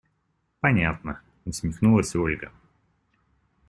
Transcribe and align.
Понятно!– 0.61 1.21
усмехнулась 1.45 2.15
Ольга. 2.15 2.51